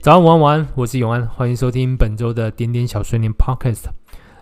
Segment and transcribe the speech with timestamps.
[0.00, 3.86] 早安，午安，晚安，我是永安，欢迎收听本周的点点小睡眠 Podcast。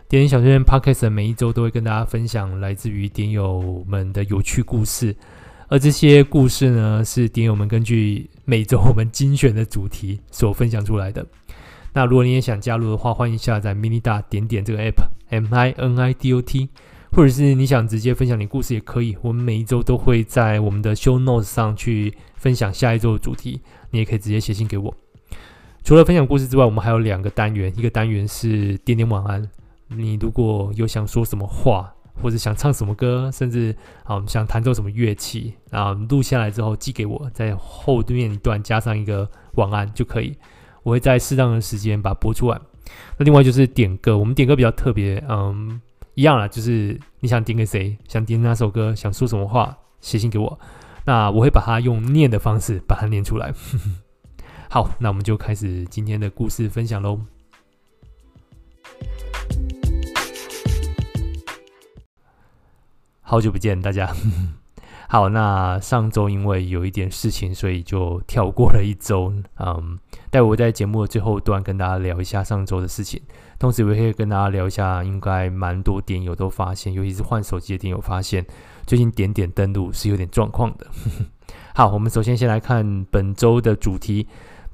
[0.07, 5.17] 点点小睡眠 Podcast 每一周都会跟大家分享来自于点友们的有趣故事，
[5.69, 11.27] 而这些故事呢，是点友们根据每周我们精选的主题所分享出来的。
[11.95, 16.69] 那如果你也想加入的话，欢迎下载 mini 大点点这个 app，M I N I D O T，
[17.13, 19.17] 或者是你想直接分享你故事也可以。
[19.23, 24.95] 我们每一周都会在我们的 Show Notes 上去分享下一周的主题，你也可以直接写信给我。
[25.87, 29.49] 除了分享故事之外，我们还有两个单元，一个单元是点点晚安。
[29.87, 33.73] 你如果有想说什么话，或者想唱什么歌，甚至
[34.03, 40.37] 啊想弹奏什么乐器啊，录下来之后寄给我，在后面一段加上一个晚安就可以。
[40.83, 42.61] 我会在适当的时间把它播出来。
[43.17, 45.81] 那另外就是点歌，我们点歌比较特别，嗯，
[46.15, 50.59] 一样啦，就是你想点给谁，想点哪首歌，想说什么话，写信给我，
[51.05, 53.55] 那我会把它用念的方式把它念出来。
[54.69, 57.21] 好，那我们就开始今天的故事分享喽。
[63.21, 64.13] 好久不见，大家。
[65.09, 69.33] 好，那上周因为有一点事情，所以就跳过了一周。
[69.59, 69.99] 嗯，
[70.31, 73.23] 待会我在节目的最后段跟大家聊一下上周的事情，
[73.61, 78.45] 同时我也会跟大家聊一下，应该蛮多点友都发现，尤其是换手机的点友发现，
[78.85, 80.89] 最近点点登录是有点状况的。
[81.73, 84.27] 好，我们首先先来看本周的主题。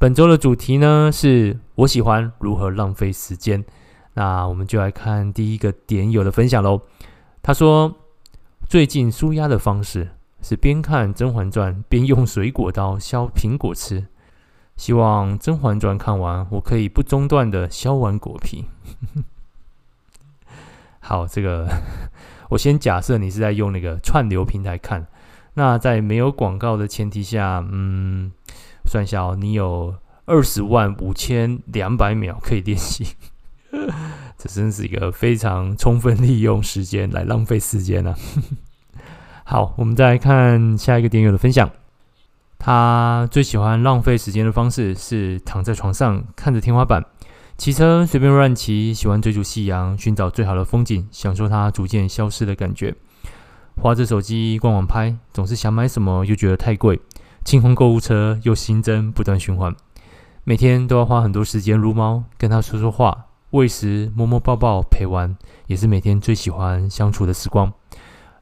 [0.02, 3.64] 本周的主题呢，是我喜欢如何浪费时间。
[4.14, 6.80] 那我们就来看第一个点友的分享喽。
[7.40, 7.94] 他说，
[8.68, 10.08] 最近舒压的方式
[10.40, 14.08] 是边看《甄嬛传》边用水果刀削苹果吃。
[14.76, 18.64] 希望《甄嬛传》看完，我可以不中断的削完果皮。
[20.98, 21.68] 好，这个
[22.50, 25.06] 我先假设你是在用那个串流平台看。
[25.54, 28.32] 那在没有广告的前提下，嗯。
[28.92, 29.94] 算一下哦，你有
[30.26, 33.16] 二十万五千两百秒可以练习，
[34.36, 38.14] 这真是一个非常充分利用时间来浪费时间啊！
[39.44, 41.70] 好，我们再来看下一个点友的分享。
[42.58, 47.02] 他最喜欢浪费时间的方式是躺在床上看着天花板，
[47.56, 52.94] 骑车随便乱骑，喜欢追逐夕阳，寻找最好的风景，享受它逐渐消失的感觉。
[53.80, 57.00] 划着手机逛网拍，总是想买什么又觉得太贵。
[57.44, 59.74] 清空购物车，又新增，不断循环。
[60.44, 65.36] 每天都要花很多时间撸猫，跟它说说话，喂食，摸摸抱抱，陪玩，
[65.66, 67.72] 也是每天最喜欢相处的时光。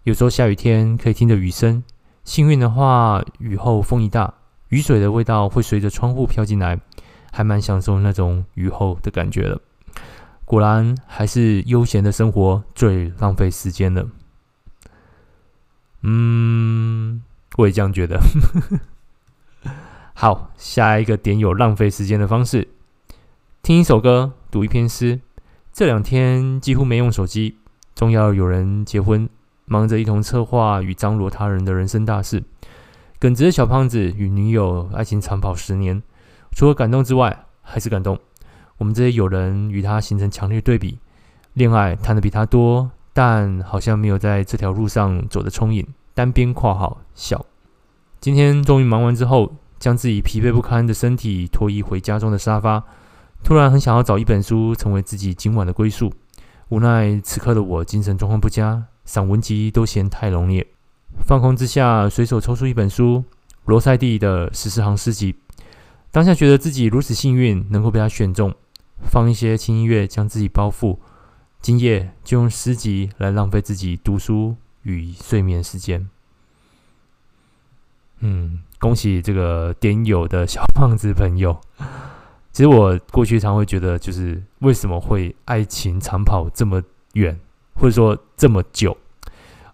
[0.04, 1.82] 有时候下雨天可以听着雨声，
[2.24, 4.32] 幸运的话，雨后风一大，
[4.68, 6.80] 雨水的味道会随着窗户飘进来，
[7.32, 9.60] 还蛮享受那种雨后的感觉的。
[10.44, 14.06] 果然，还是悠闲的生活最浪费时间了。
[16.02, 17.22] 嗯。
[17.60, 18.18] 我也这样觉得。
[20.14, 22.68] 好，下一个点有浪费时间的方式：
[23.62, 25.20] 听一首歌，读一篇诗。
[25.72, 27.56] 这两天几乎没用手机，
[27.94, 29.28] 重要有人结婚，
[29.66, 32.42] 忙着一同策划与张罗他人的人生大事。
[33.18, 36.02] 耿直的小胖子与女友爱情长跑十年，
[36.52, 38.18] 除了感动之外，还是感动。
[38.78, 40.98] 我们这些友人与他形成强烈对比，
[41.52, 45.86] 恋爱谈的比他多，但好像没有在这条路上走得充盈。
[46.12, 47.46] 单边括号小。
[48.20, 52.84] 今天终于忙完之后，将自己疲惫不堪的身体拖移回家中的沙发，
[53.42, 56.12] 突然很想要找一本书成为自己今晚的归宿。
[56.68, 60.66] 无奈此刻的我精神状况不佳，散文集都嫌太浓烈。
[61.24, 63.24] 放空之下，随手抽出一本书，
[63.64, 65.34] 罗塞蒂的十四行诗集。
[66.10, 68.54] 当下觉得自己如此幸运，能够被他选中。
[69.02, 70.98] 放一些轻音乐，将自己包覆。
[71.62, 76.06] 今夜就用诗集来浪费自己读书与睡眠时间。
[78.80, 81.60] 恭喜这个点友的小胖子朋友。
[82.50, 86.82] 其实我过去常会觉得，就是为什么会爱情长跑这么
[87.12, 87.38] 远，
[87.74, 88.96] 或者说这么久？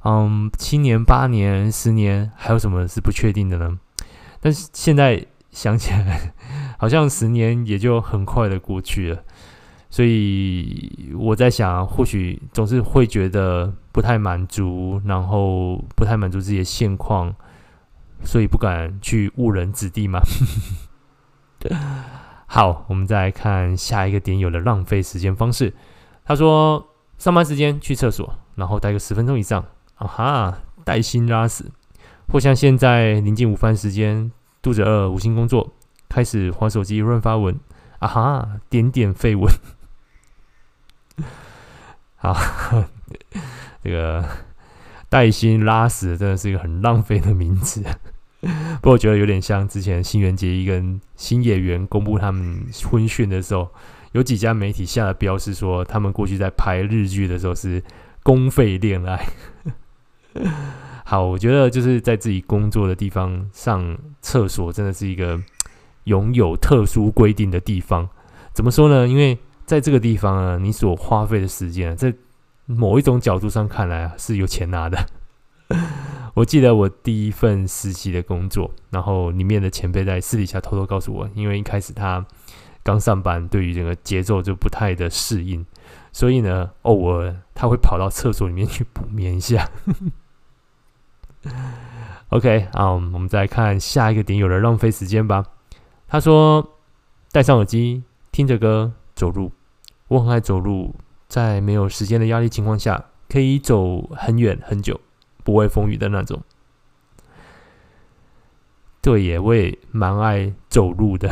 [0.05, 3.79] 嗯，七年、八年、十年，还有什么是不确定的呢？
[4.41, 6.35] 但是现在想起来，
[6.79, 9.23] 好像十年也就很快的过去了。
[9.89, 17.35] 所以我在想，或许总是会觉得不太满足，然后不太满足自己的现况。
[18.27, 20.21] 所以不敢去误人子弟嘛。
[22.47, 25.73] 好，我们再来看下一个点友的浪费时间方式。
[26.25, 29.65] 他说，上班时间去厕所，然后待个十分钟以上，
[29.95, 31.65] 啊哈，带薪拉屎；
[32.29, 34.31] 或像现在临近午饭时间，
[34.61, 35.73] 肚子饿，无心工作，
[36.09, 37.59] 开始滑手机乱发文，
[38.01, 39.53] 啊哈，点点废文。
[42.19, 42.37] 啊，
[43.83, 44.25] 这个。
[45.09, 47.81] 带薪拉屎真的是一个很浪费的名词。
[48.81, 53.69] 不过我觉得有点像之前新垣结衣跟新演员公布他们婚讯的时候，
[54.13, 57.83] 有几家媒体下了标示说，他们过去在拍日剧的时候是
[58.23, 59.27] 公费恋爱。
[61.05, 65.41] 好，我觉得就是在自己工作的地方上厕所，真的是一个
[66.05, 68.09] 拥有特殊规定的地方。
[68.53, 69.07] 怎么说呢？
[69.07, 72.13] 因为在这个地方呢，你所花费的时间，在
[72.67, 75.07] 某一种角度上看来啊，是有钱拿的。
[76.37, 82.27] 我记得我第一份实习的工作，然后里面的前辈在私底下偷偷告诉我，因为一开始他
[82.83, 85.65] 刚上班，对于这个节奏就不太的适应，
[86.13, 89.71] 所以呢，偶尔他会跑到厕所里面去补眠一下。
[92.29, 95.43] OK，啊，我们再看下一个点，有人浪费时间吧。
[96.07, 96.77] 他说
[97.33, 99.53] ：“戴上耳机，听着歌走路。
[100.09, 100.95] 我很爱走路，
[101.29, 105.01] 在没有时间的压力情况下，可以走很远很久。”
[105.47, 106.43] 不畏风雨的那种，
[109.01, 111.31] 对耶，我也蛮爱走路的。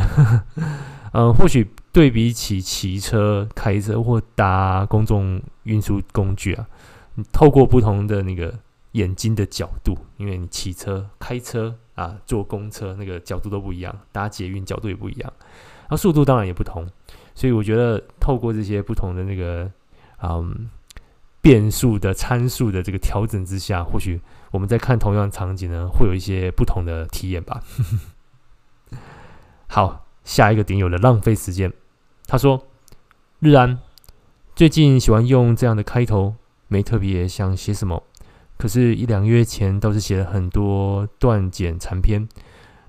[1.12, 6.68] 嗯， 或许对比起骑车、开车或搭公众运输工具啊，
[7.16, 8.54] 你透过不同的那个
[8.92, 15.32] 眼睛的角度，因为你骑车、开车啊，坐公车那个角度都不一样，搭捷运角度也不一样，
[15.82, 16.88] 然后速度当然也不同，
[17.34, 19.68] 所以我觉得透过这些不同的那个，
[20.22, 20.70] 嗯。
[21.44, 24.18] 变数的参数的这个调整之下，或许
[24.50, 27.62] 我们在看同样场景呢，会有一些不同的体验吧。
[29.68, 31.70] 好，下一个点有了浪费时间。
[32.26, 32.66] 他说
[33.40, 33.78] ：“日安
[34.56, 36.36] 最近喜欢用这样的开头，
[36.66, 38.02] 没特别想写什么，
[38.56, 42.26] 可是，一两个月前倒是写了很多断简残篇。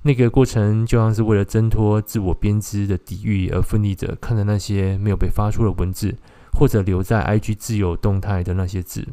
[0.03, 6.15] 那个过程就像是为了挣脱自我编织的抵御而奋力着，看着那些没有被发出的文字。”
[6.55, 9.05] 或者留在 IG 自由动态的那些字，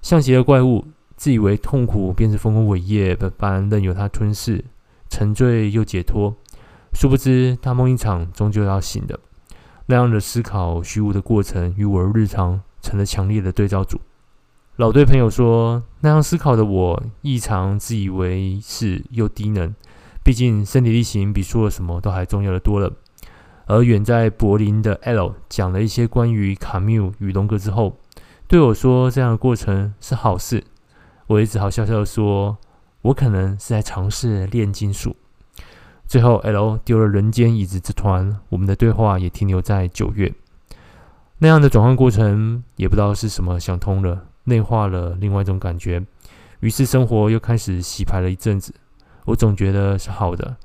[0.00, 4.64] 像极了怪物，自以为痛苦便是丰功伟业般任由它吞噬，
[5.10, 6.34] 沉醉又解脱。
[6.94, 9.20] 殊不知大梦一场，终究要醒的。
[9.86, 14.00] 那样的思考虚无的过程，与我的日常成了强烈的对照组。
[14.76, 19.74] 老对朋友说，那样思考的我异常自以为是又低能，
[20.24, 22.92] 毕竟身体力行比说了什么都还重要的多了。
[23.66, 27.96] 而远在柏林的 L 讲了一些关于卡缪与龙格之后，
[28.46, 30.62] 对我说：“这样的过程是好事。”
[31.28, 32.58] 我也只好笑笑的说
[33.00, 35.16] ：“我可能是在尝试炼金术。”
[36.06, 40.30] 最后，L 丢了人间椅子之团，我们的对话也停留在九月。
[41.38, 46.04] 那样的转换过程，也不知道是什么想通了，内化了另外一种感觉，
[46.60, 48.74] 于是生活又开始洗牌了一阵子。
[49.24, 50.56] 我总觉得是好的，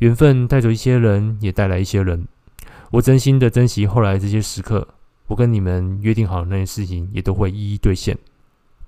[0.00, 2.26] 缘分带走一些人，也带来一些人。
[2.90, 4.86] 我真心的珍惜后来这些时刻，
[5.28, 8.18] 我跟你们约定好的那些事情也都会一一兑现。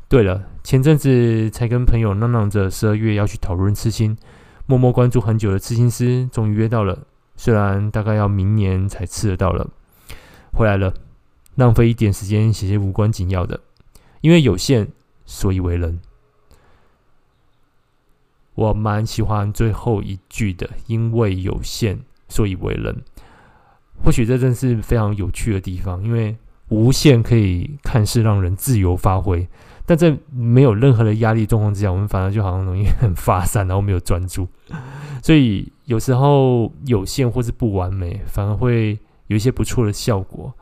[0.08, 4.16] 对了，前阵子才跟朋友嚷嚷着十二月要去讨论刺青，
[4.66, 7.06] 默默关注很久的刺青师终于约到了，
[7.36, 9.70] 虽然大概要明年才刺得到了。
[10.52, 10.92] 回来了，
[11.54, 13.60] 浪费一点时间写些无关紧要的，
[14.20, 14.88] 因为有限，
[15.24, 16.00] 所以为人。
[18.54, 23.02] 我蛮喜欢最后一句的，因为有限，所以为人。
[24.04, 26.36] 或许这正是非常有趣的地方，因为
[26.68, 29.46] 无限可以看似让人自由发挥，
[29.86, 34.48] 但在没有任何的压力状况之下，我们反而就好像容易 很发散，然后没有专注。
[35.22, 40.52] 所以有时候有限或是不完美，反而会有一些不错的效果。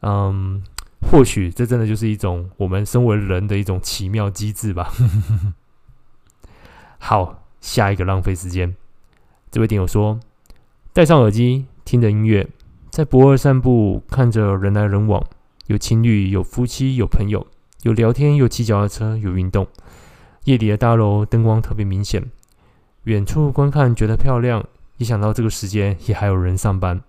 [0.00, 0.62] 嗯，
[1.10, 4.90] 或许这真的就是一种我们身为人的一种奇妙机制吧。
[6.98, 8.74] 好，下一个浪费时间，
[9.50, 10.18] 这位听友说，
[10.92, 11.66] 戴上耳机。
[11.88, 12.46] 听着音乐，
[12.90, 15.24] 在博二散步，看着人来人往，
[15.68, 17.46] 有情侣，有夫妻，有朋友，
[17.80, 19.66] 有聊天，有骑脚踏车，有运动。
[20.44, 22.22] 夜里的大楼灯光特别明显，
[23.04, 24.62] 远处观看觉得漂亮。
[24.98, 27.00] 一想到这个时间也还有人上班，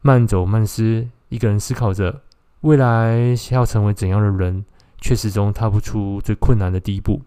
[0.00, 2.22] 慢走慢思，一个人思考着
[2.60, 4.64] 未来要成为怎样的人，
[5.00, 7.20] 却始终踏不出最困难的第一步，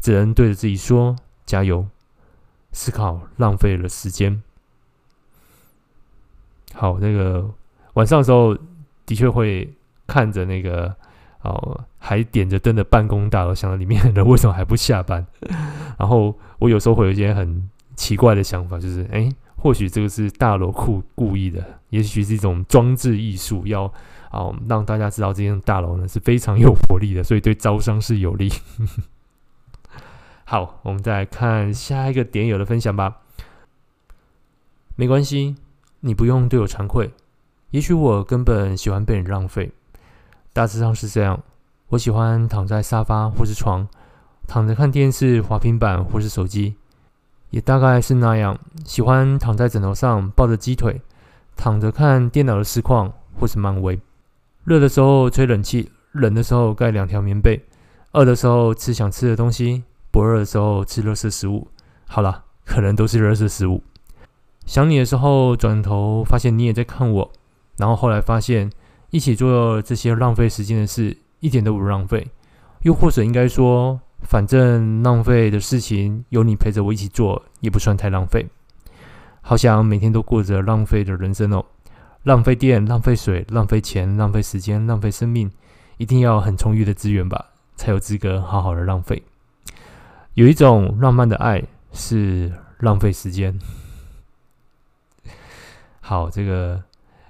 [0.00, 1.14] 只能对着自己说
[1.46, 1.86] 加油。
[2.72, 4.42] 思考浪费了时间。
[6.78, 7.44] 好，那个
[7.94, 8.56] 晚上的时候，
[9.04, 9.68] 的确会
[10.06, 10.94] 看着那个
[11.42, 15.26] 哦，还点着灯的办公大楼，想到里面的人为什么还不下班？
[15.98, 23.92] 然后我有时候会有一些很奇怪的想法，就是哎，或许这个是大楼库故意的，也许是一种装置艺术，要
[24.30, 28.48] 哦让大家知道这间大楼呢是非常有活力的，所以对招商是有利。
[30.46, 33.22] 好，我们再来看下一个点友的分享吧。
[34.94, 35.56] 没关系。
[36.00, 37.12] 你不用对我惭愧，
[37.70, 39.72] 也许我根本喜欢被人浪费。
[40.52, 41.42] 大致上是这样，
[41.88, 43.86] 我喜欢躺在沙发或是床，
[44.46, 46.76] 躺着看电视、滑平板或是手机，
[47.50, 51.00] 也大概是那样，喜欢躺在枕头上抱着鸡腿，
[51.56, 54.00] 躺着看电脑的实况或是漫威。
[54.64, 57.64] 热的时候吹冷气，冷的时候盖两条棉被。
[58.12, 61.68] 饿的时候吃想吃的东西，不饿的时候吃热食食物。
[62.06, 63.82] 好了，可能都是热食食物。
[64.68, 67.32] 想你的时候，转头发现你也在看我，
[67.78, 68.70] 然后后来发现
[69.08, 72.28] 一起做这些浪费时间的事，一点都不浪费。
[72.82, 78.46] 又或者应该说，反正浪费的事情有你陪着我一起做，也不算太浪费。
[79.40, 81.64] 好想每天都过着浪费的人生哦，
[82.24, 85.50] 浪费电、浪费水、浪费钱、浪费时间、浪费生命，
[85.96, 87.52] 一定要很充裕的资源吧。
[87.74, 89.22] 才有资格好好的浪费。
[90.34, 91.62] 有一种浪漫的爱
[91.94, 93.58] 是浪费时间。
[96.08, 96.82] 好，这个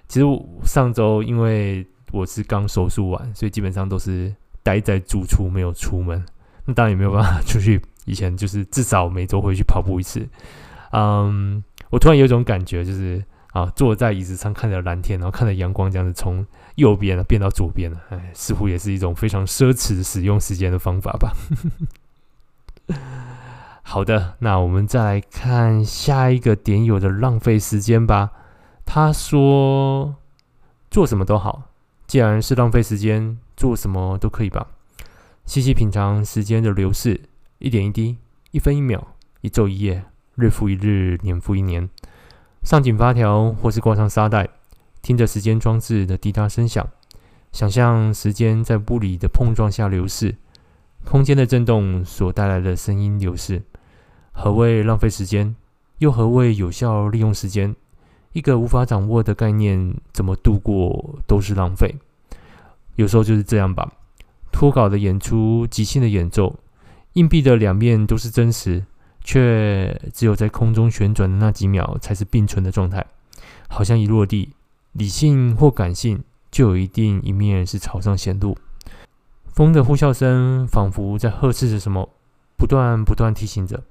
[0.07, 0.27] 其实
[0.63, 4.33] 上周因为我是刚手术完，所以基本上都是
[4.63, 6.25] 待在住处，没有出门。
[6.65, 7.83] 那当然也没有办法出去。
[8.05, 10.25] 以前就是至少每周回去跑步一次。
[10.93, 13.21] 嗯，我突然有一种感觉，就是
[13.51, 16.47] 啊，坐在椅子上看着蓝天，然后看着阳光这样子从。
[16.77, 21.33] 右边了，变到左边了，哎，似乎也是一种非常奢侈使用时间的方法吧。
[23.83, 28.31] 好的，那我们再来看下一个点友的浪费时间吧。
[28.91, 30.17] 他说
[30.91, 31.65] ：“做什么都好，
[32.07, 34.67] 既然是浪费时间，做什么都可以吧。
[35.45, 37.21] 细细品尝时间的流逝，
[37.59, 38.17] 一点一滴，
[38.51, 39.09] 一分一秒，
[39.43, 40.05] 一昼一夜，
[40.37, 41.87] 日复一日，年复一年。
[42.63, 44.49] 上紧发条，或是挂上沙袋。”
[45.03, 46.89] 听着时间装置的滴答声响，
[47.53, 50.35] 想象时间在物理的碰撞下流逝，
[51.05, 53.63] 空间的震动所带来的声音流逝。
[54.33, 55.55] 何谓浪费时间？
[55.99, 57.77] 又何谓有效利用时间？
[58.33, 61.97] 一个无法掌握的概念，怎么度过都是浪费。
[62.97, 63.93] 有时候就是这样吧。
[64.51, 66.57] 脱稿的演出，即兴的演奏，
[67.13, 68.85] 硬币的两面都是真实，
[69.23, 73.07] 却只有在空中旋转的那几秒才是并存的状态，
[73.69, 74.55] 好像一落地。
[74.93, 78.57] 理性或感性，就有一定一面是朝上显露。
[79.47, 82.09] 风的呼啸声仿佛在呵斥着什么，
[82.57, 83.83] 不断不断提醒着。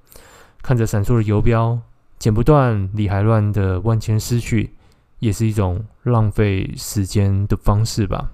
[0.62, 1.80] 看着闪烁的游标，
[2.20, 4.76] 剪不断理还乱的万千思绪，
[5.20, 8.32] 也是一种浪费时间的方式吧。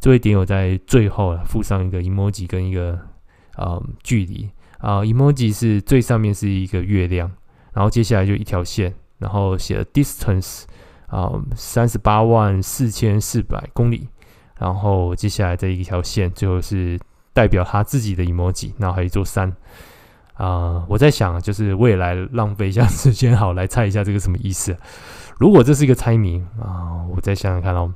[0.00, 2.98] 这一点我在最后附上一个 emoji 跟一个
[3.54, 7.30] 啊、距离啊、emoji 是最上面是一个月亮，
[7.72, 10.64] 然后接下来就一条线，然后写了 distance。
[11.12, 14.08] 啊，三十八万四千四百公里，
[14.58, 16.98] 然后接下来这一条线，最后是
[17.34, 19.54] 代表他自己的 emoji，然后还有一座山。
[20.44, 24.76] 啊、我在想，就是未来浪费一下 时间，好来猜一下这个什么意思。
[25.38, 27.94] 如果这是一个猜谜啊，我再想想看哦。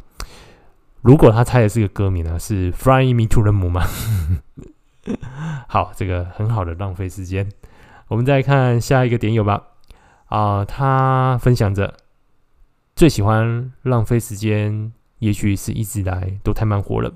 [1.03, 3.85] 如果他猜的是一个歌名呢，是 Fly Me to the Moon 吗？
[5.67, 7.49] 好，这个很好的浪费时间。
[8.07, 9.65] 我们再看下一个点友吧。
[10.27, 11.95] 啊、他分享着。
[12.95, 17.13] 最喜欢浪费时间，也许是一直来都太慢活了。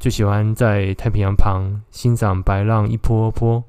[0.00, 3.62] 最喜欢在太平洋旁欣赏白浪一波波，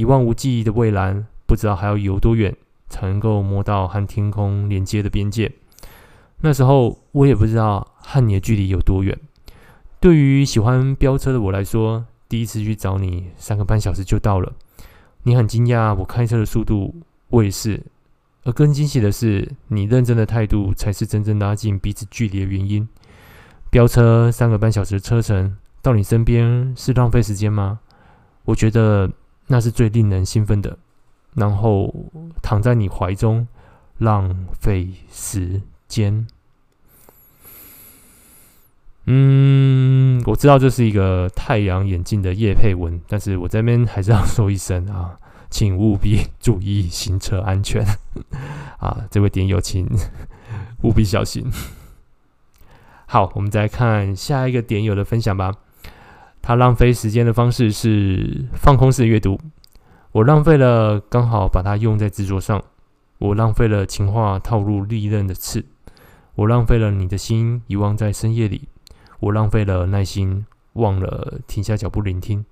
[0.00, 2.56] 一望无际的蔚蓝，不知道还要游多远
[2.88, 5.52] 才能够摸到和天空连接的边界。
[6.40, 9.14] 那时候我也不知道和你的距离有多远。
[10.00, 14.50] 对于喜欢飙车的我来说，第一次去找你，三个半小时就到了。
[15.24, 16.94] 你很惊讶我开车的速度，
[17.28, 17.82] 我也是。
[18.44, 22.88] 而更惊喜的是，你认真的态度才是真正拉近彼此距离的原因。
[23.68, 27.80] 飙车三个半小时的车程到你身边是浪费时间吗？
[28.46, 29.10] 我觉得
[29.50, 30.78] 那是最令人兴奋的。
[31.34, 31.94] 然后
[32.42, 33.46] 躺在你怀中，
[33.98, 36.26] 浪费时间。
[39.06, 45.18] 嗯，我知道这是一个太阳眼镜的业配文，但是我这边还是要说一声啊。
[45.50, 47.84] 请务必注意行车安全
[48.78, 49.04] 啊！
[49.10, 49.84] 这位点友，请
[50.82, 51.50] 务必小心。
[53.06, 55.52] 好，我们再看下一个点友的分享吧。
[56.42, 59.38] 他浪费时间的方式是放空式阅读。
[60.12, 62.62] 我浪费了，刚好把它用在制作上。
[63.18, 65.64] 我浪费了情话套入利刃的刺。
[66.34, 68.68] 我浪费了你的心，遗忘在深夜里。
[69.20, 72.44] 我浪费了耐心，忘了停下脚步聆听。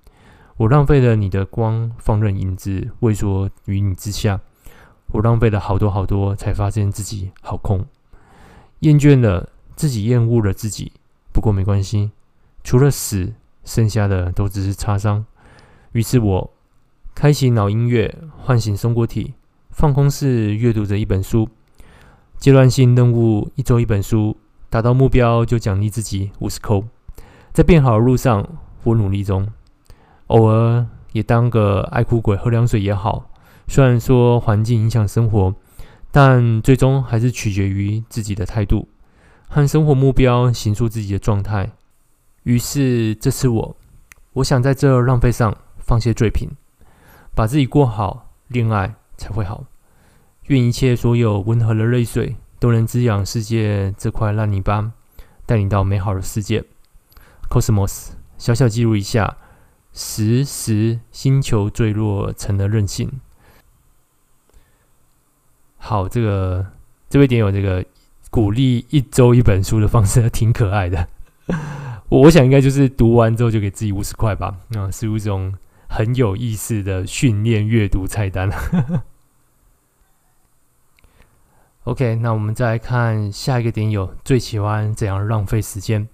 [0.57, 4.39] 我浪费了你的光，放任影子畏缩于你之下。
[5.07, 7.85] 我浪费了好多好多，才发现自己好空，
[8.81, 10.91] 厌倦了自己，厌恶了自己。
[11.31, 12.11] 不过没关系，
[12.63, 15.25] 除了死，剩下的都只是擦伤。
[15.91, 16.53] 于是我
[17.15, 19.33] 开启脑音乐，唤醒松果体，
[19.71, 21.49] 放空式阅读着一本书。
[22.37, 24.37] 阶段性任务：一周一本书，
[24.69, 26.85] 达到目标就奖励自己五十扣。
[27.51, 28.47] 在变好的路上，
[28.83, 29.47] 我努力中。
[30.27, 33.29] 偶尔也当个爱哭鬼喝凉水也好，
[33.67, 35.53] 虽然说环境影响生活，
[36.11, 38.87] 但最终还是取决于自己的态度
[39.49, 41.71] 和生活目标，形塑自己的状态。
[42.43, 43.77] 于是这次我，
[44.33, 46.49] 我想在这浪费上放些罪品，
[47.35, 49.65] 把自己过好，恋爱才会好。
[50.47, 54.91] 愿一切所有温和的泪水都能滋养世界这块烂泥巴，
[55.45, 56.63] 带你到美好的世界。
[57.49, 59.37] Cosmos，小小记录一下，
[59.93, 63.19] 时时星球坠落成了任性。
[65.77, 66.65] 好，这个
[67.09, 67.85] 这位点友这个
[68.31, 71.07] 鼓励一周一本书的方式挺可爱的。
[72.09, 75.53] 我想应该就是读完之后就给自己五十块吧，啊，是一种
[75.87, 78.49] 很有意思的训练阅读菜单。
[81.85, 86.07] OK，那我们再来看下一个点友最喜欢怎样浪费时间。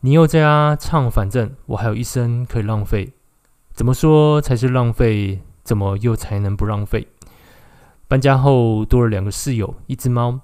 [0.00, 3.12] 你又在啊唱，反正我还有一生可以浪费，
[3.72, 5.40] 怎么说才是浪费？
[5.64, 7.08] 怎么又才能不浪费？
[8.06, 10.40] 搬家后多了两个室友，一只猫，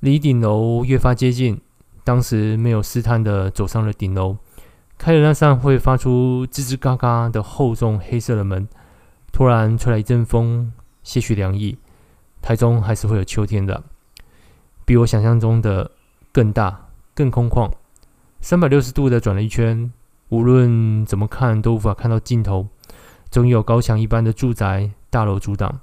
[0.00, 1.60] 离顶楼越发接近。
[2.06, 4.36] 当时没有试探的走上了顶楼，
[4.96, 8.68] 开了那扇会发出吱吱嘎嘎的厚重黑色的门。
[9.32, 10.72] 突然吹来一阵风，
[11.02, 11.76] 些许凉意。
[12.40, 13.82] 台中还是会有秋天的，
[14.84, 15.90] 比我想象中的
[16.30, 17.68] 更大、更空旷。
[18.40, 19.92] 三百六十度的转了一圈，
[20.28, 22.68] 无论怎么看都无法看到尽头。
[23.28, 25.80] 总有高墙一般的住宅大楼阻挡，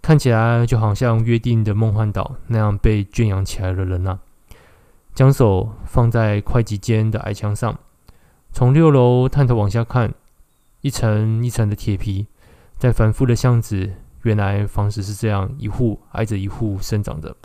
[0.00, 4.29] 看起来就好像约定的梦幻岛那样被圈养起来的人呐、啊。
[5.20, 7.78] 将手放在会计间的矮墙上，
[8.52, 10.14] 从六楼探头往下看，
[10.80, 12.26] 一层一层的铁皮，
[12.78, 13.92] 在繁复的巷子。
[14.22, 17.36] 原来房子是这样，一户挨着一户生长的。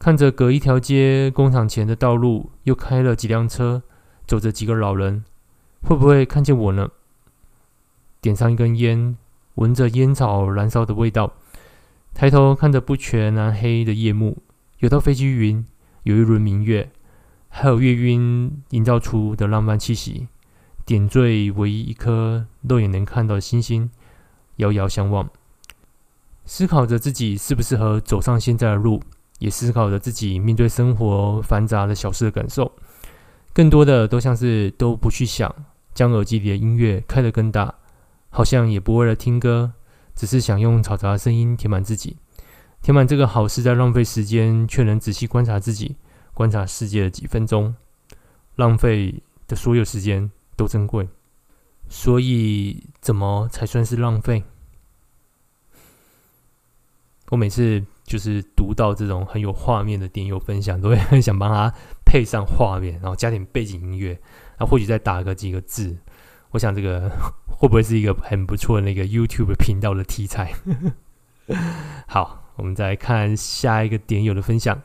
[0.00, 3.84] 看着隔一条街工厂前的道路，又开了几辆车，
[4.26, 5.22] 走着几个老人，
[5.84, 6.90] 会不会看见我呢？
[8.20, 9.16] 点上一根烟，
[9.54, 11.34] 闻着烟草燃烧的味道，
[12.14, 14.38] 抬头看着不全然黑的夜幕，
[14.80, 15.64] 有道飞机云，
[16.02, 16.90] 有一轮明月，
[17.58, 20.28] 还有月晕营造出的浪漫气息，
[20.84, 23.90] 点缀唯一一颗肉眼能看到的星星，
[24.56, 25.26] 遥遥相望。
[26.44, 29.02] 思考着自己适不适合走上现在的路，
[29.38, 32.70] 也思考着自己面对生活繁杂的小事的感受。
[33.54, 35.50] 更多的都像是都不去想，
[35.94, 37.74] 将耳机里的音乐开得更大，
[38.28, 39.72] 好像也不为了听歌，
[40.14, 42.18] 只是想用嘈杂的声音填满自己，
[42.82, 45.96] 填满这个好似在浪费时间，却能仔细观察自己、
[46.36, 47.74] 观察世界的几分钟。
[48.56, 51.08] 浪费的所有时间都珍贵，
[51.88, 54.44] 所以怎么才算是浪费？
[57.28, 64.12] 我每次就是读到这种很有画面的点友分享，都会很想帮他配上画面，然后加点背景音乐，
[64.56, 65.98] 然后或许再打个几个字。
[66.52, 67.10] 我想这个
[67.46, 70.54] 会不会是一个很不错的那个 YouTube 频道的题材？
[72.08, 74.80] 好，我们再看下一个点友的分享。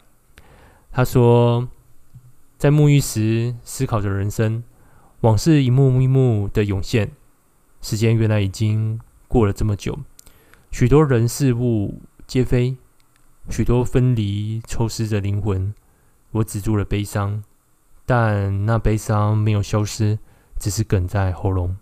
[0.91, 1.69] 他说，
[2.57, 4.63] 在沐浴时思考着人生，
[5.21, 7.11] 往事一幕一幕的涌现，
[7.81, 9.97] 时间原来已经过了这么久，
[10.71, 12.01] 许多人事物。
[12.27, 12.77] 皆非，
[13.49, 15.73] 许多分离抽丝着灵魂，
[16.31, 17.43] 我止住了悲伤，
[18.05, 20.17] 但那悲伤没有消失，
[20.57, 21.75] 只是哽在喉咙。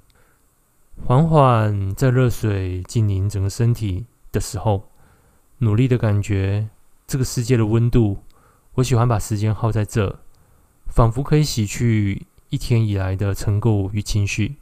[1.05, 4.89] 缓缓在热水浸淋整个身体的时候，
[5.59, 6.69] 努力的感觉
[7.05, 8.17] 这个世界的温度。
[8.79, 10.19] 我喜欢把时间耗在这，
[10.87, 14.55] 仿佛可以洗去一天以来的尘垢与情绪，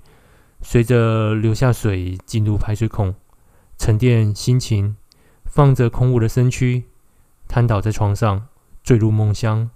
[0.61, 3.15] 随着流下水进入排水孔，
[3.77, 4.95] 沉淀心情。
[5.45, 6.83] 放着空无的身躯，
[7.47, 8.47] 瘫倒在床上，
[8.83, 9.71] 坠入梦乡，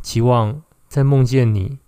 [0.00, 1.78] 期望再梦见你。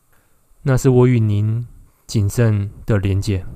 [0.62, 1.68] 那是我与您
[2.06, 3.46] 仅剩的连接。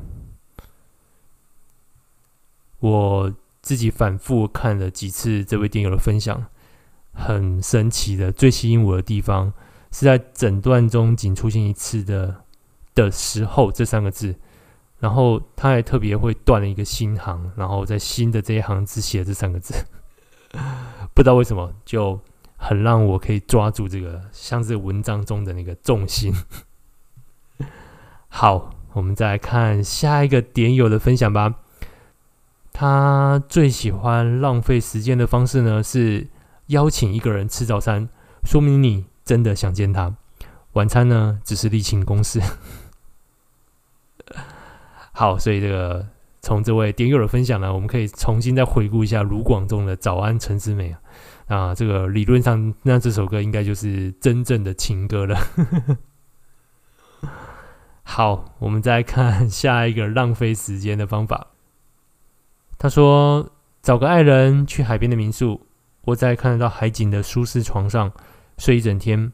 [2.78, 6.46] 我自己反复看了几次这位电友的分享，
[7.12, 9.52] 很神奇的，最吸引我的地方
[9.90, 12.44] 是在整段中仅出现一次的
[12.94, 14.34] 的时候这三个字。
[14.98, 19.72] 然后他还特别会断了一个新行，然后在新的这一行只写这三个字，
[21.14, 22.20] 不知道为什么就
[22.58, 26.34] 很让我可以抓住这个像是文章中的那个重心。
[28.28, 31.54] 好，我们再来看下一个点友的分享吧。
[32.70, 36.28] 他最喜欢浪费时间的方式呢，是
[36.70, 38.08] 邀请一个人吃早餐，
[38.44, 40.16] 说明你真的想见他。
[40.72, 42.40] 晚餐呢，只是例行公事。
[45.12, 46.06] 好，所以这个
[46.40, 50.92] 从这位点友的分享呢，我们可以重新再回顾一下卢广仲的《早安陈思美》
[51.48, 55.36] 啊，啊，这个理论上那这首歌应该就是真正的情歌了。
[58.04, 61.48] 好，我们再看下一个浪费时间的方法，
[62.78, 63.50] 他说
[63.82, 65.66] ：“找个爱人去海边的民宿，
[66.06, 68.12] 窝在看得到海景的舒适床上
[68.58, 69.32] 睡一整天。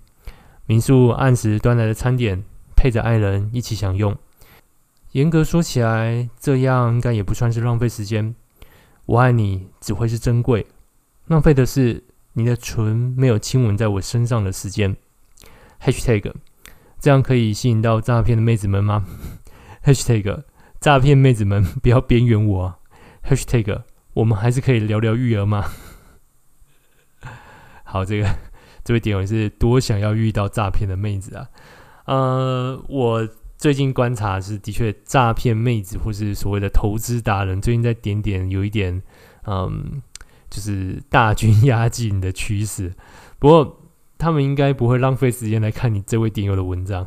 [0.66, 2.42] 民宿按时端来的餐点，
[2.74, 4.16] 配着爱人一起享用。
[5.12, 8.34] 严格说起来，这样应该也不算是浪费时间。
[9.06, 10.66] 我爱你只会是珍贵，
[11.28, 12.02] 浪费的是
[12.32, 14.96] 你的唇没有亲吻在我身上的时间。”
[15.80, 16.32] #hashtag
[16.98, 19.06] 这样可以吸引到诈骗的妹子们吗
[19.84, 20.42] ？#hashtag
[20.80, 22.78] 诈骗妹子们不要边缘我啊。
[23.24, 23.82] #hashtag
[24.14, 25.70] 我们还是可以聊聊育儿吗？
[27.86, 28.28] 好，这个
[28.84, 31.48] 这位点友是多想要遇到诈骗的妹子啊。
[32.04, 39.02] 呃，我最近观察是的确诈骗妹子或是所谓的投资达人，最近在点点有一点
[39.46, 40.02] 嗯，
[40.50, 42.92] 就是大军压境的趋势。
[43.38, 43.80] 不过。
[44.18, 47.06] 他们应该不会浪费时间来看你这位点友的文章。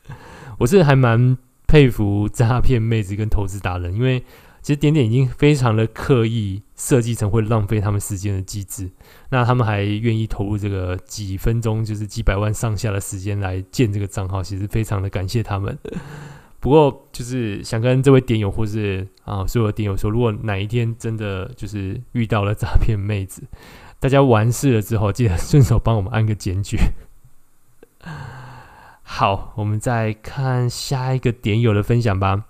[0.56, 1.36] 我是还蛮
[1.66, 4.24] 佩服诈骗妹子跟投资达人，因为
[4.66, 8.90] 其实点点已经非常的刻意设计成会浪费他们时间的机制。
[9.28, 15.78] 那他们还愿意投入这个几分钟，就是几百万上下的时间来建这个账号，其实非常的感谢他们。
[16.58, 23.44] 不过就是想跟这位点友或是啊所有的点友说，如果哪一天真的就是遇到了诈骗妹子。
[24.00, 26.76] 大家完事了之后，记得顺手帮我们按个检举。
[29.04, 32.46] 好，我们再看下一个点友的分享吧。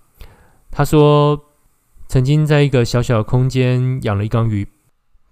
[0.71, 1.46] 他说，
[2.09, 4.67] 曾经在一个小小的空间养了一缸鱼，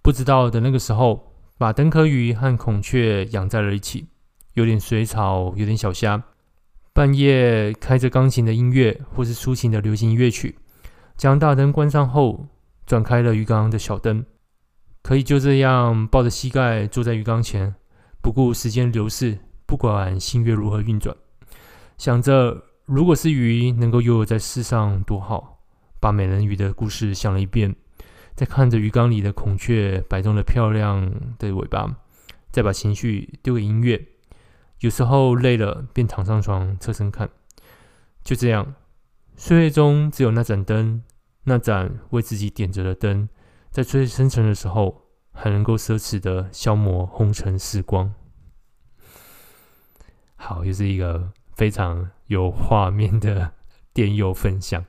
[0.02, 4.06] 不知道的那个时候，把灯科鱼和孔雀养在了一起，
[4.54, 6.22] 有点水草，有点小虾。
[6.92, 10.58] 半夜开着钢琴的音乐，或是抒情的流行乐曲，
[11.16, 12.46] 将大灯关上后，
[12.84, 14.24] 转开了鱼缸的小灯。
[15.02, 17.74] 可以就这样抱着膝盖坐在鱼缸前，
[18.20, 21.16] 不顾时间流逝，不管星月如何运转，
[21.98, 25.54] 想着如果是鱼能够游泳在世上多好。
[26.05, 27.75] 把美人鱼的故事想了一遍，
[28.35, 31.97] 再看着鱼缸里的孔雀摆动着漂亮的尾巴，
[32.53, 34.07] 再把情绪丢给音乐。
[34.81, 37.31] 有时候累了，便躺上床侧身看。
[38.23, 38.75] 就这样，
[39.35, 41.03] 岁月中只有那盏灯，
[41.45, 43.27] 那盏为自己点着的灯。
[43.71, 48.12] 在最深沉的时候，还能够奢侈的消磨红尘时光。
[50.37, 53.55] 好，又是一个非常有画面的
[53.95, 54.85] 电友分享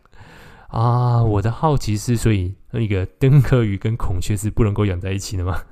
[0.75, 1.23] 啊！
[1.23, 5.63] 我的好奇是，所以那个灯科鱼跟孔雀是不能够养在一起的吗？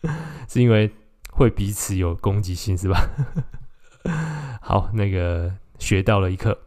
[0.48, 0.90] 是因为
[1.30, 3.08] 会彼此有攻击性是吧？
[4.60, 6.58] 好，那个学到了一课。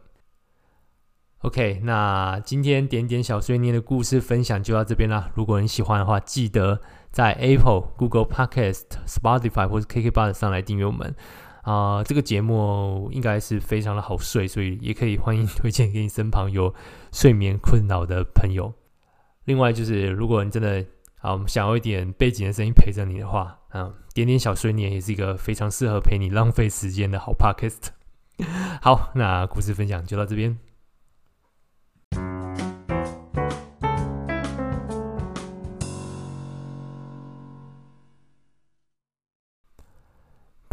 [1.42, 5.30] OK，那今天点点小碎念的故事分享就到这边啦。
[5.34, 6.80] 如果你喜欢的话，记得
[7.12, 11.14] 在 Apple、Google Podcast、Spotify 或是 KKBOX 上来订阅我们
[11.64, 16.72] 啊、这个节目应该是非常的好睡，所以也可以欢迎 推荐给你身旁有
[17.10, 18.72] 睡眠困扰的朋友。
[19.46, 20.84] 另外就是，如果你真的
[21.20, 27.88] 啊想要一点背景的声音陪着你的话，啊，点点小碎念也是一个非常适合陪你浪费时间的好 Podcast。
[28.82, 30.58] 好，那故事分享就到这边。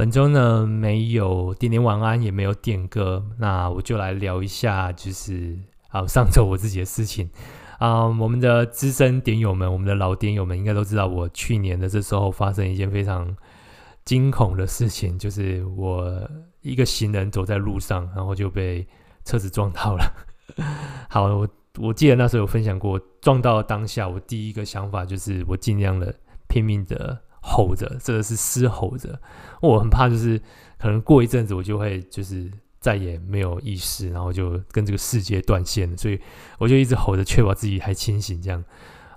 [0.02, 5.56] 本周呢，没有点点晚安，也没有点歌，那我就来聊一下，就是
[5.90, 7.30] 啊上周我自己的事情
[7.78, 8.08] 啊。
[8.08, 13.38] 我们的资深点友们，我们的老点友们应该都知道，我去年的这时候发生一件非常
[14.04, 16.28] 惊恐的事情，就是我
[16.62, 18.84] 一个行人走在路上，然后就被
[19.24, 20.12] 车子撞到了。
[21.10, 26.12] 好，我我记得那时候有分享过，撞到当下，我第一个想法就是我尽量的
[26.48, 27.22] 拼命的。
[27.42, 29.20] 吼着，这个是嘶吼着，
[29.62, 30.40] 我很怕，就是
[30.78, 32.50] 可能过一阵子我就会就是
[32.80, 36.20] 再也没有意识，然后就跟这个世界断线了，所以
[36.60, 38.40] 我就一直吼着，确保自己还清醒。
[38.42, 38.64] 这样，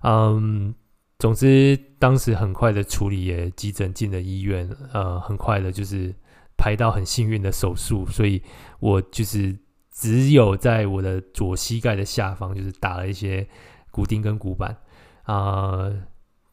[0.03, 0.75] 嗯，
[1.19, 6.15] 总之当时很快的处理，也急诊进了医院，呃，很快的就是
[6.57, 8.43] 排到很幸运的手术，所以
[8.81, 9.55] 我就是
[9.93, 13.47] 只有在我的左膝盖的下方，就是打了一些
[13.91, 14.77] 骨钉跟骨板，
[15.25, 15.35] 啊、
[15.77, 16.03] 呃。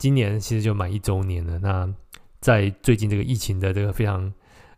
[0.02, 1.60] 今年其实就满一周年了。
[1.60, 1.88] 那
[2.40, 4.34] 在最近这个疫情的这个非常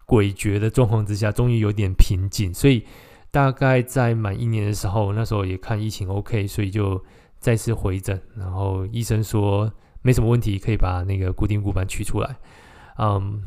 [0.05, 2.53] 诡谲的状况之下，终于有点平静。
[2.53, 2.85] 所以
[3.31, 7.01] 大概在满一年的时候，那时候也看疫情 OK，所以就
[7.39, 8.21] 再次回诊。
[8.35, 12.35] 然后医生说没什么问题，可以把那个固定骨板取出来。
[12.97, 13.41] 嗯，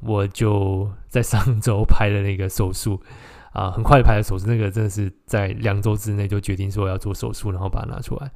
[0.00, 3.00] 我就在上周拍了那个手术
[3.52, 8.32] 啊，很快拍的手术，那个真的是在两周之内就决定说要做手术，然后把它拿出来。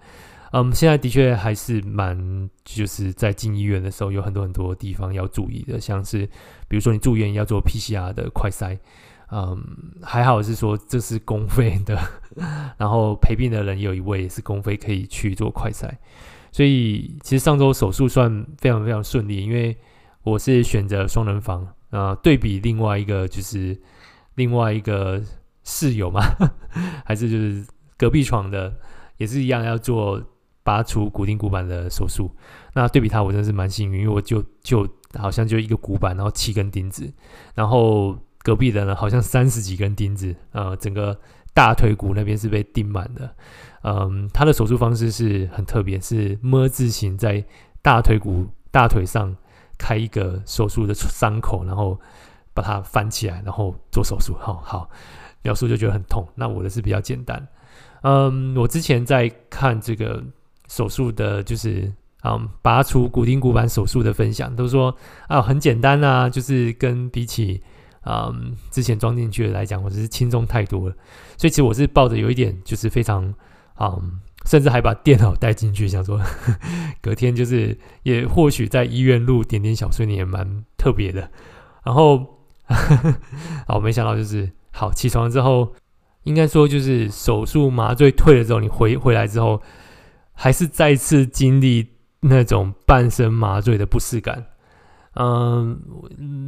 [0.56, 6.24] 嗯，现在的确还是蛮，就是在进医院的时候有很多很多地方要注意的，像是
[6.68, 8.78] 比如说你住院要做 PCR 的快筛，
[9.32, 9.60] 嗯，
[10.00, 11.98] 还好是说这是公费的，
[12.78, 15.90] 然后陪病的人有一位也是公费可以去做快筛，
[16.52, 19.76] 所以其实上周手术算非常非常顺利，因为
[20.22, 23.76] 我是选择双人房啊、对比另外一个就是
[24.36, 25.20] 另外一个
[25.64, 26.20] 室友嘛，
[27.04, 27.66] 还是就是
[27.98, 28.72] 隔壁床的，
[29.16, 30.22] 也是一样要做
[30.64, 32.28] 拔除骨钉骨板的手术。
[32.72, 37.12] 那对比他，我真的是蛮幸运，因为我就就好像就一个骨板，然后七根钉子，
[37.54, 41.16] 然后隔壁的呢好像三十几根钉子，呃，整个
[41.52, 43.32] 大腿骨那边是被钉满的。
[43.82, 47.44] 嗯，他的手术方式是很特别，是 ㄇ 字形在
[47.82, 49.36] 大腿骨大腿上
[49.78, 52.00] 开一个手术的伤口，然后
[52.54, 54.34] 把它翻起来，然后做手术。
[54.40, 54.88] 好好
[55.42, 56.26] 描述就觉得很痛。
[56.34, 57.46] 那我的是比较简单。
[58.02, 60.24] 嗯，我之前在看这个
[60.68, 61.92] 手术的，就是
[62.24, 64.96] 嗯拔除骨钉骨板手术的分享，都说
[65.28, 67.62] 啊很简单啊，就是跟比起
[68.04, 70.94] 嗯之前装进去的来讲，我只是轻松太多了。
[71.36, 73.34] 所以其实我是抱着有一点就是非常。
[73.76, 76.20] 嗯，甚至还把电脑带进去，想说
[77.02, 81.28] 隔天就是也或许在医院录点点小碎念也蛮特别的。
[81.82, 82.18] 然后，
[82.66, 83.14] 呵 呵
[83.66, 85.72] 好，没想到就是好起床之后，
[86.22, 89.60] 应该说就是手术麻醉退了之后，你回回来之后，
[90.34, 91.88] 还是再次经历
[92.20, 94.44] 那种半身麻醉的不适感。
[95.14, 95.80] 嗯，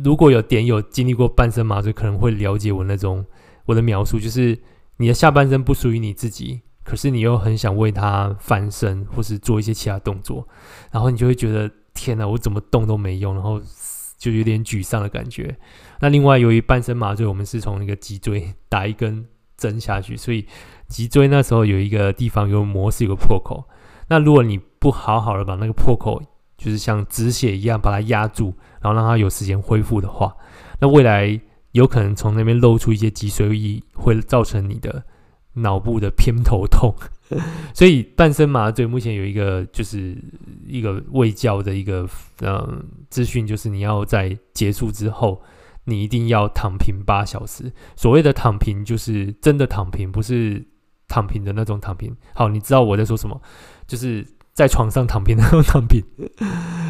[0.05, 3.25] 如果有点有经历过半身麻醉，可能会了解我那种
[3.65, 4.59] 我的描述，就是
[4.99, 6.61] 你的下半身不属于你自己。
[6.83, 10.47] 可是你又很想为他翻身，或是做一些其他动作，
[10.93, 13.61] 然后你就会觉得天哪，我怎么动都没用，然后
[14.17, 15.57] 就有点沮丧的感觉。
[15.99, 20.47] 那另外，由于半身麻醉，我们是从那个脊椎打一根针下去，所以
[20.87, 23.65] 脊椎那时候有一个地方有膜是有个破口。
[24.09, 26.23] 那如果你不好好的把那个破口，
[26.57, 30.35] 就是像止血一样把它压住，然后让它有时间恢复的话，
[30.81, 31.41] 那未来
[31.73, 35.05] 有可能从那边露出一些脊髓液，会造成你的。
[35.59, 36.95] 脑部的偏头痛，
[37.73, 40.15] 所以半身麻醉目前有一个就是
[40.67, 42.07] 一个卫教的一个
[42.43, 45.41] 嗯资讯，就是你要在结束之后，
[45.85, 47.73] 你一定要躺平八小时。
[47.97, 50.63] 所谓的躺平，就是真的躺平，不是
[51.09, 52.15] 躺平的那种躺平。
[52.35, 53.41] 好，你知道我在说什么？
[53.87, 56.03] 就是在床上躺平那种躺平，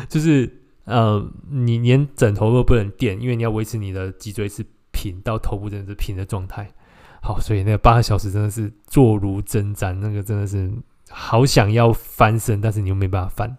[0.08, 6.70] 就是呃，你连枕头都不能垫，因为你要维持你的脊椎是平到头部真的是平的状态。
[7.22, 10.70] 好，所以那八个小时真的是坐如针毡，那个真的是
[11.10, 13.56] 好想要翻身，但是你又没办法翻。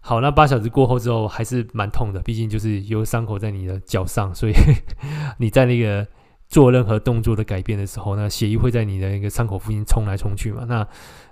[0.00, 4.52] 好，那八小时过后之后还是蛮痛的，毕竟就是有伤口在你的脚上，所以
[5.38, 6.06] 你在那个
[6.50, 10.66] 做任何动作的改变的时候，那血液会在你的那个伤口附近冲来冲去嘛。
[10.68, 10.86] 那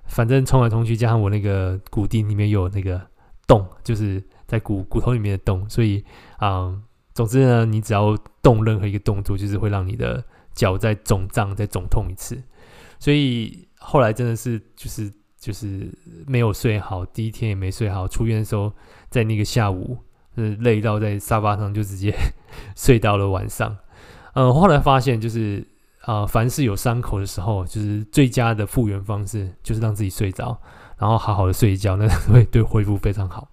[0.07, 2.99] 反正冲来冲去，加上我那个骨钉里面有那个
[3.47, 6.03] 洞，就是在骨骨头里面的洞，所以
[6.39, 6.75] 啊、
[7.13, 10.25] 总之呢，你只要动任何一个动作，就是会让你的。
[10.55, 12.43] 脚再肿胀，再肿痛一次，
[12.99, 15.89] 所以后来真的是就是就是
[16.27, 18.09] 没有睡好，第一天也没睡好。
[18.09, 18.73] 出院的时候，
[19.09, 19.99] 在那个下午，
[20.35, 22.13] 是累到在沙发上就直接
[22.75, 23.77] 睡到了晚上。
[24.39, 25.67] 嗯，后来发现就是
[26.03, 30.57] 啊、呃，凡是有伤口的时候，就是最佳的复原方式就是让自己睡着，
[30.97, 33.49] 然后好好的睡一觉，那会对恢复非常好。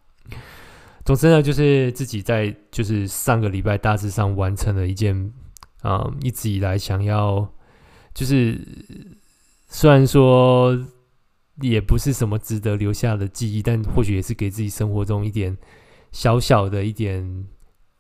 [1.04, 5.34] 总之呢，就是自己在就是上个礼拜大致上完成了一件。
[5.82, 7.48] 啊、嗯，一直以来想要，
[8.12, 8.60] 就是
[9.67, 10.76] 虽然说
[11.62, 15.56] 也不是什么值得留下的记忆，但或许也是给自己生活中一点
[16.12, 17.45] 小小的一点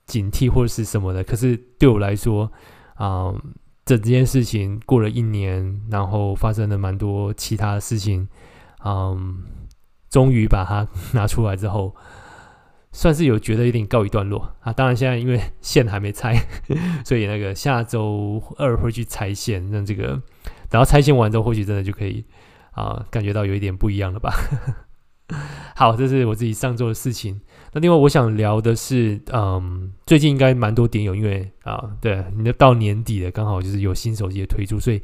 [0.07, 1.23] 警惕或者是什么的。
[1.23, 2.51] 可是对我来说，
[2.95, 3.41] 啊、嗯，
[3.85, 8.27] 整件事情过了一年，然后发生了蛮多其他的事情，
[8.83, 9.43] 嗯，
[10.09, 11.95] 终于把它拿出来之后。
[12.97, 16.33] 算是有觉得有点告一段落啊，当然现在因为线还没拆，
[17.03, 20.11] 所以那个下周二会去拆线，让这个
[20.69, 22.23] 等到拆线完之后，或许真的就可以
[22.71, 24.33] 啊，感觉到有一点不一样了吧。
[25.75, 27.41] 好，这是我自己上周的事情。
[27.73, 35.01] 那另外我想聊的是，嗯，最近应该蛮多点友，因为啊，对，你到年底了，刚好就是有新手机的推出，所以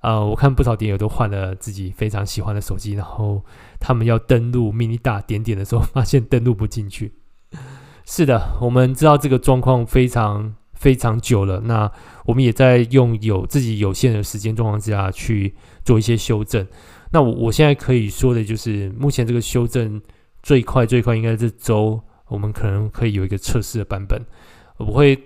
[0.00, 3.42] 啊，我看不少点友都换了自己非常喜欢的手机，然后
[3.80, 7.14] 他们要登录 mini 大点点的时候，发现登录不进去。
[8.04, 11.60] 是的，我们知道这个状况非常非常久了。
[11.60, 11.90] 那
[12.26, 16.66] 我们也在用有自己有限的时间状况之下去做一些修正。
[17.12, 20.00] 那我我现在可以说的就是，目前这个修正
[20.42, 24.20] 最快最快应该是这周，我们可能可以有一个测试的版本。
[24.78, 25.16] 我会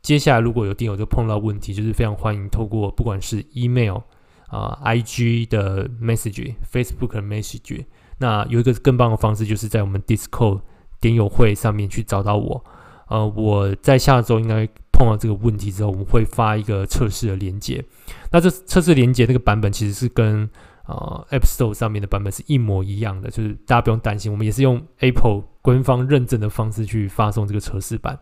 [0.00, 3.98] 接下来如果有电友就碰到问题，就是非常欢迎透过不管是 email
[4.46, 7.84] 啊、IG 的 message、Facebook 的 message。
[8.18, 10.60] 那有一个更棒的方式，就是在我们 Discord。
[10.98, 12.64] 点友会上面去找到我，
[13.08, 17.84] 呃，我在下周应该碰到这个问题之后，我们会发一个测试的连接。
[18.32, 20.48] 那这测试连接那个版本其实是跟
[20.86, 28.18] 呃 App Store 上面的版本是一模一样的，就是大家不用担心，我们也是用 Apple 官方认证的方式去发送这个测试版。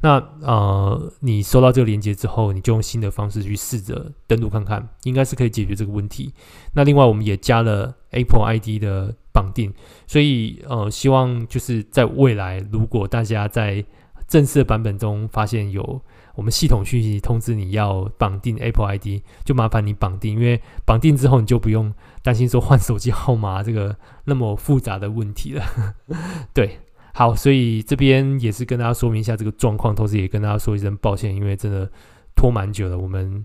[0.00, 6.32] 那呃，你收到这个链接之后，你就用新的方式去试着登录看看，应该是可以解决这个问题。
[6.74, 9.74] 那另外，我们也加了 Apple ID 的绑定，
[10.06, 13.84] 所以呃，希望就是在未来，如果大家在
[14.28, 16.00] 正式的版本中发现有
[16.34, 21.92] 我们系统讯息通知你要绑定 Apple ID，就麻烦你绑定，因为绑定之后你就不用
[22.22, 25.64] 担心说换手机号码这个那么复杂的问题了。
[26.52, 26.80] 对，
[27.12, 31.90] 好，所以这边也是跟大家说明一下这个状况，同时也跟大家说一声抱歉，因为真的
[32.34, 32.98] 拖蛮久了。
[32.98, 33.44] 我们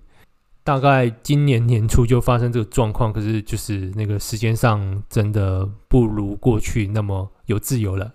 [0.64, 8.12] 大概今年年初就发生这个状况，可是就是那个时间上真的不如过去那么有自由了。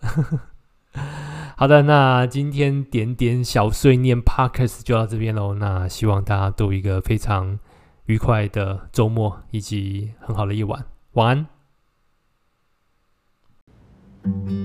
[1.57, 5.55] 好的，那今天点点小碎念 Podcast 就到这边喽。
[5.55, 7.59] 那希望大家都有一个非常
[8.07, 11.47] 愉快的周末以及很好的夜晚，晚
[14.25, 14.64] 安。